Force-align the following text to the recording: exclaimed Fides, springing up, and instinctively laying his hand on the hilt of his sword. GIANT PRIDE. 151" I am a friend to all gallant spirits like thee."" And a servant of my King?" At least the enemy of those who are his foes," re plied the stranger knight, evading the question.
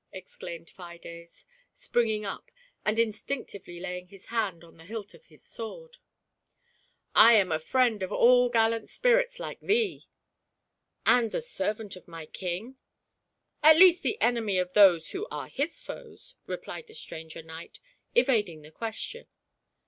exclaimed 0.11 0.67
Fides, 0.67 1.45
springing 1.75 2.25
up, 2.25 2.49
and 2.83 2.97
instinctively 2.97 3.79
laying 3.79 4.07
his 4.07 4.25
hand 4.33 4.63
on 4.63 4.77
the 4.77 4.83
hilt 4.85 5.13
of 5.13 5.25
his 5.27 5.43
sword. 5.45 5.97
GIANT 7.13 7.13
PRIDE. 7.13 7.21
151" 7.21 7.27
I 7.27 7.39
am 7.39 7.51
a 7.51 7.59
friend 7.59 7.99
to 7.99 8.15
all 8.15 8.49
gallant 8.49 8.89
spirits 8.89 9.39
like 9.39 9.59
thee."" 9.59 10.07
And 11.19 11.35
a 11.35 11.39
servant 11.39 11.95
of 11.95 12.07
my 12.07 12.25
King?" 12.25 12.77
At 13.61 13.77
least 13.77 14.01
the 14.01 14.19
enemy 14.19 14.57
of 14.57 14.73
those 14.73 15.11
who 15.11 15.27
are 15.29 15.47
his 15.47 15.79
foes," 15.79 16.33
re 16.47 16.57
plied 16.57 16.87
the 16.87 16.95
stranger 16.95 17.43
knight, 17.43 17.79
evading 18.15 18.63
the 18.63 18.71
question. 18.71 19.27